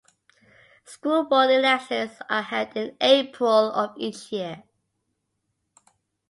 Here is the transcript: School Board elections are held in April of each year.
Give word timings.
School 0.83 1.25
Board 1.25 1.51
elections 1.51 2.13
are 2.27 2.41
held 2.41 2.75
in 2.75 2.97
April 2.99 3.71
of 3.71 3.93
each 3.97 4.31
year. 4.31 4.63